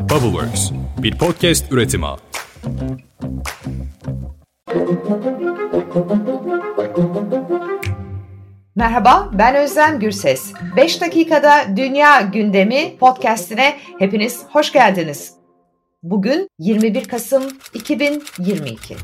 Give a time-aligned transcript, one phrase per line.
[0.00, 2.06] Bubbleworks, bir podcast üretimi.
[8.76, 10.52] Merhaba, ben Özlem Gürses.
[10.76, 15.32] 5 dakikada Dünya Gündemi podcastine hepiniz hoş geldiniz.
[16.02, 17.42] Bugün 21 Kasım
[17.74, 18.96] 2022.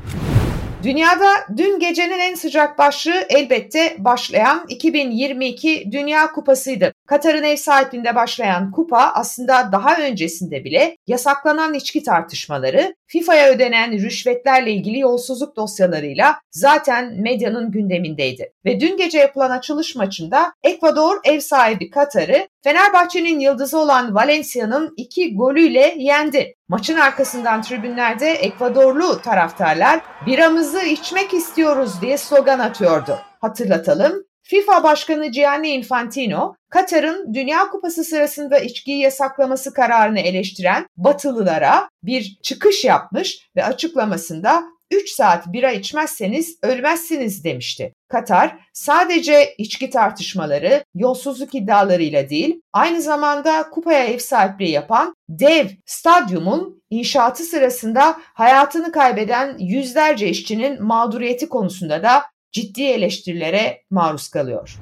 [0.83, 1.27] Dünyada
[1.57, 6.93] dün gecenin en sıcak başlığı elbette başlayan 2022 Dünya Kupası'ydı.
[7.07, 14.73] Katar'ın ev sahipliğinde başlayan kupa aslında daha öncesinde bile yasaklanan içki tartışmaları, FIFA'ya ödenen rüşvetlerle
[14.73, 18.53] ilgili yolsuzluk dosyalarıyla zaten medyanın gündemindeydi.
[18.65, 25.37] Ve dün gece yapılan açılış maçında Ekvador ev sahibi Katar'ı Fenerbahçe'nin yıldızı olan Valencia'nın iki
[25.37, 26.55] golüyle yendi.
[26.69, 33.19] Maçın arkasından tribünlerde Ekvadorlu taraftarlar biramızı içmek istiyoruz diye slogan atıyordu.
[33.41, 42.39] Hatırlatalım, FIFA Başkanı Gianni Infantino, Katar'ın Dünya Kupası sırasında içkiyi yasaklaması kararını eleştiren Batılılara bir
[42.43, 47.93] çıkış yapmış ve açıklamasında 3 saat bira içmezseniz ölmezsiniz demişti.
[48.09, 56.83] Katar sadece içki tartışmaları, yolsuzluk iddialarıyla değil, aynı zamanda kupaya ev sahipliği yapan dev stadyumun
[56.91, 64.79] inşaatı sırasında hayatını kaybeden yüzlerce işçinin mağduriyeti konusunda da ciddi eleştirilere maruz kalıyor.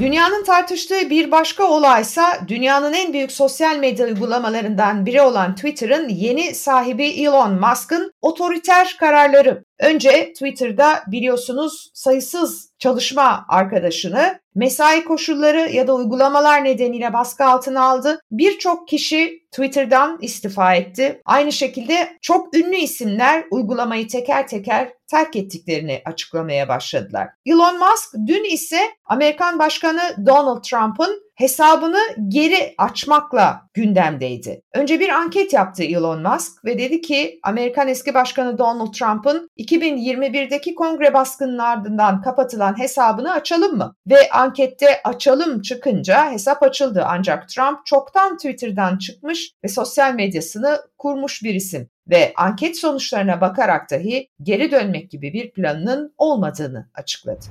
[0.00, 6.54] Dünyanın tartıştığı bir başka olaysa dünyanın en büyük sosyal medya uygulamalarından biri olan Twitter'ın yeni
[6.54, 9.64] sahibi Elon Musk'ın otoriter kararları.
[9.80, 18.20] Önce Twitter'da biliyorsunuz sayısız çalışma arkadaşını mesai koşulları ya da uygulamalar nedeniyle baskı altına aldı.
[18.30, 21.20] Birçok kişi Twitter'dan istifa etti.
[21.24, 27.28] Aynı şekilde çok ünlü isimler uygulamayı teker teker terk ettiklerini açıklamaya başladılar.
[27.46, 34.62] Elon Musk dün ise Amerikan Başkanı Donald Trump'ın hesabını geri açmakla gündemdeydi.
[34.74, 40.74] Önce bir anket yaptı Elon Musk ve dedi ki Amerikan eski başkanı Donald Trump'ın 2021'deki
[40.74, 43.94] kongre baskının ardından kapatılan hesabını açalım mı?
[44.06, 51.42] Ve ankette açalım çıkınca hesap açıldı ancak Trump çoktan Twitter'dan çıkmış ve sosyal medyasını kurmuş
[51.42, 57.44] bir isim ve anket sonuçlarına bakarak dahi geri dönmek gibi bir planının olmadığını açıkladı.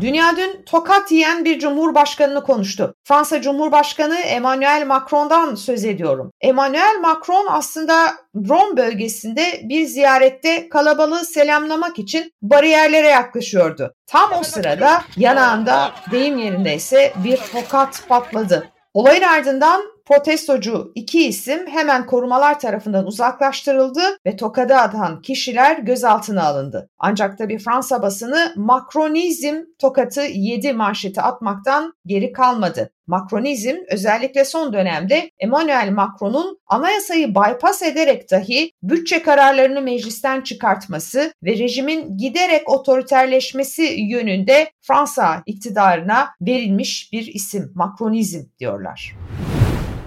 [0.00, 2.94] Dünya dün tokat yiyen bir cumhurbaşkanını konuştu.
[3.04, 6.32] Fransa Cumhurbaşkanı Emmanuel Macron'dan söz ediyorum.
[6.40, 8.14] Emmanuel Macron aslında
[8.48, 13.94] Rom bölgesinde bir ziyarette kalabalığı selamlamak için bariyerlere yaklaşıyordu.
[14.06, 18.68] Tam o sırada yanağında deyim yerindeyse bir tokat patladı.
[18.94, 26.90] Olayın ardından protestocu iki isim hemen korumalar tarafından uzaklaştırıldı ve tokada atan kişiler gözaltına alındı.
[26.98, 32.90] Ancak tabi Fransa basını Macronizm tokatı 7 manşeti atmaktan geri kalmadı.
[33.06, 41.50] Macronizm özellikle son dönemde Emmanuel Macron'un anayasayı bypass ederek dahi bütçe kararlarını meclisten çıkartması ve
[41.50, 47.72] rejimin giderek otoriterleşmesi yönünde Fransa iktidarına verilmiş bir isim.
[47.74, 49.14] Macronizm diyorlar.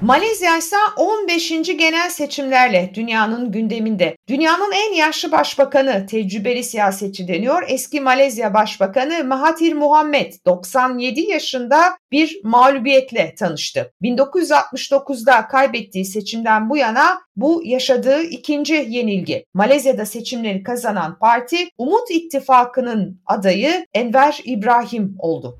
[0.01, 1.49] Malezya ise 15.
[1.77, 4.15] genel seçimlerle dünyanın gündeminde.
[4.29, 7.63] Dünyanın en yaşlı başbakanı, tecrübeli siyasetçi deniyor.
[7.67, 13.93] Eski Malezya Başbakanı Mahathir Muhammed 97 yaşında bir mağlubiyetle tanıştı.
[14.01, 19.45] 1969'da kaybettiği seçimden bu yana bu yaşadığı ikinci yenilgi.
[19.53, 25.59] Malezya'da seçimleri kazanan parti Umut İttifakı'nın adayı Enver İbrahim oldu.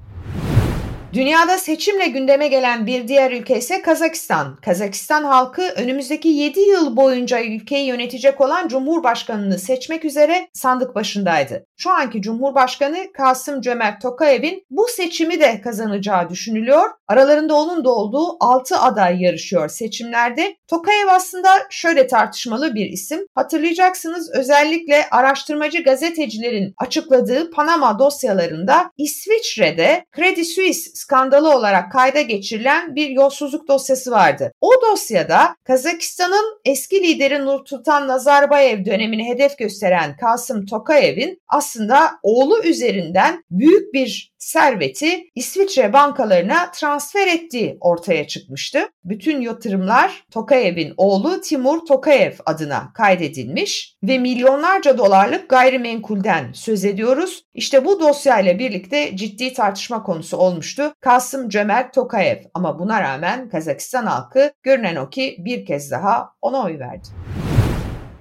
[1.14, 4.56] Dünyada seçimle gündeme gelen bir diğer ülke ise Kazakistan.
[4.56, 11.66] Kazakistan halkı önümüzdeki 7 yıl boyunca ülkeyi yönetecek olan Cumhurbaşkanını seçmek üzere sandık başındaydı.
[11.78, 16.90] Şu anki Cumhurbaşkanı Kasım Cömert Tokayev'in bu seçimi de kazanacağı düşünülüyor.
[17.08, 20.56] Aralarında onun da olduğu 6 aday yarışıyor seçimlerde.
[20.68, 23.20] Tokayev aslında şöyle tartışmalı bir isim.
[23.36, 33.10] Hatırlayacaksınız özellikle araştırmacı gazetecilerin açıkladığı Panama dosyalarında İsviçre'de Credit Suisse skandalı olarak kayda geçirilen bir
[33.10, 34.52] yolsuzluk dosyası vardı.
[34.62, 43.44] O dosyada Kazakistan'ın eski lideri Nursultan Nazarbayev dönemini hedef gösteren Kasım Tokayev'in aslında oğlu üzerinden
[43.52, 48.80] büyük bir serveti İsviçre bankalarına transfer ettiği ortaya çıkmıştı.
[49.04, 57.44] Bütün yatırımlar Tokayev'in oğlu Timur Tokayev adına kaydedilmiş ve milyonlarca dolarlık gayrimenkulden söz ediyoruz.
[57.54, 60.91] İşte bu dosyayla birlikte ciddi tartışma konusu olmuştu.
[61.00, 66.64] Kasım Cömert Tokayev ama buna rağmen Kazakistan halkı görünen o ki bir kez daha ona
[66.66, 67.08] oy verdi.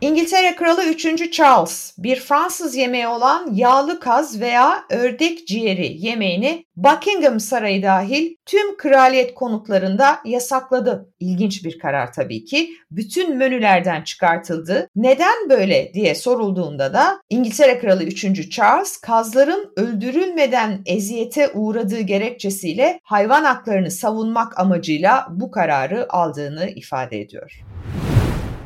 [0.01, 1.33] İngiltere Kralı 3.
[1.33, 8.77] Charles bir Fransız yemeği olan yağlı kaz veya ördek ciğeri yemeğini Buckingham Sarayı dahil tüm
[8.77, 11.13] kraliyet konutlarında yasakladı.
[11.21, 12.71] İlginç bir karar tabii ki.
[12.91, 14.89] Bütün menülerden çıkartıldı.
[14.97, 18.51] Neden böyle diye sorulduğunda da İngiltere Kralı 3.
[18.51, 27.70] Charles kazların öldürülmeden eziyete uğradığı gerekçesiyle hayvan haklarını savunmak amacıyla bu kararı aldığını ifade ediyor.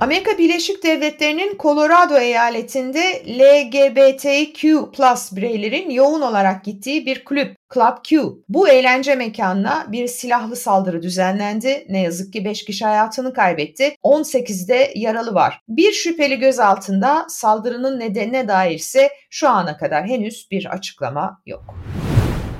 [0.04, 4.90] Amerika Birleşik Devletleri'nin Colorado eyaletinde LGBTQ
[5.36, 8.22] bireylerin yoğun olarak gittiği bir kulüp Club Q.
[8.48, 11.86] Bu eğlence mekanına bir silahlı saldırı düzenlendi.
[11.88, 13.96] Ne yazık ki 5 kişi hayatını kaybetti.
[14.02, 15.60] 18'de yaralı var.
[15.68, 21.74] Bir şüpheli gözaltında saldırının nedenine dair ise şu ana kadar henüz bir açıklama yok.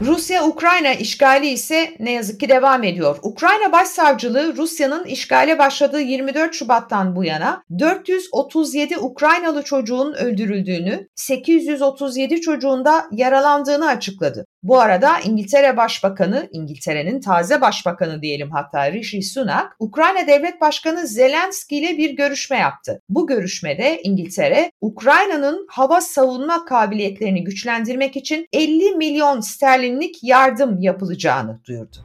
[0.01, 3.19] Rusya-Ukrayna işgali ise ne yazık ki devam ediyor.
[3.23, 12.85] Ukrayna Başsavcılığı Rusya'nın işgale başladığı 24 Şubat'tan bu yana 437 Ukraynalı çocuğun öldürüldüğünü, 837 çocuğun
[12.85, 14.47] da yaralandığını açıkladı.
[14.65, 21.77] Bu arada İngiltere Başbakanı, İngiltere'nin taze başbakanı diyelim hatta Rishi Sunak, Ukrayna Devlet Başkanı Zelenski
[21.77, 23.03] ile bir görüşme yaptı.
[23.09, 31.97] Bu görüşmede İngiltere, Ukrayna'nın hava savunma kabiliyetlerini güçlendirmek için 50 milyon sterlinlik yardım yapılacağını duyurdu.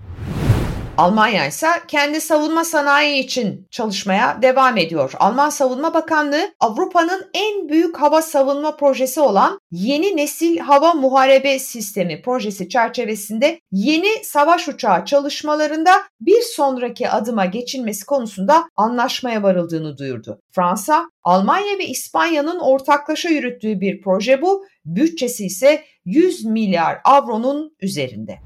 [0.99, 5.13] Almanya ise kendi savunma sanayi için çalışmaya devam ediyor.
[5.19, 12.21] Alman Savunma Bakanlığı Avrupa'nın en büyük hava savunma projesi olan Yeni Nesil Hava Muharebe Sistemi
[12.21, 15.91] projesi çerçevesinde yeni savaş uçağı çalışmalarında
[16.21, 20.41] bir sonraki adıma geçilmesi konusunda anlaşmaya varıldığını duyurdu.
[20.51, 24.65] Fransa, Almanya ve İspanya'nın ortaklaşa yürüttüğü bir proje bu.
[24.85, 28.39] Bütçesi ise 100 milyar avronun üzerinde.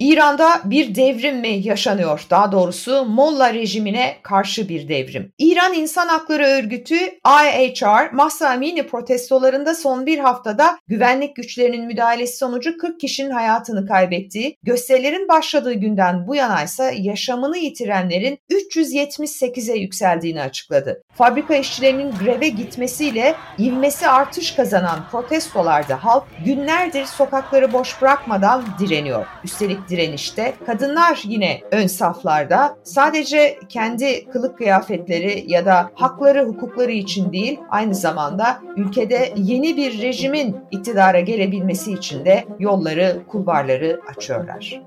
[0.00, 2.26] İran'da bir devrim mi yaşanıyor?
[2.30, 5.32] Daha doğrusu Molla rejimine karşı bir devrim.
[5.38, 12.78] İran İnsan Hakları Örgütü IHR, Mahsa Amini protestolarında son bir haftada güvenlik güçlerinin müdahalesi sonucu
[12.78, 21.02] 40 kişinin hayatını kaybettiği, gösterilerin başladığı günden bu yana ise yaşamını yitirenlerin 378'e yükseldiğini açıkladı.
[21.14, 29.26] Fabrika işçilerinin greve gitmesiyle ivmesi artış kazanan protestolarda halk günlerdir sokakları boş bırakmadan direniyor.
[29.44, 30.54] Üstelik direnişte.
[30.66, 32.76] Kadınlar yine ön saflarda.
[32.84, 40.02] Sadece kendi kılık kıyafetleri ya da hakları, hukukları için değil, aynı zamanda ülkede yeni bir
[40.02, 44.82] rejimin iktidara gelebilmesi için de yolları, kulvarları açıyorlar.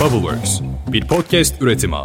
[0.00, 0.60] Bubbleworks,
[0.92, 1.96] bir podcast üretimi.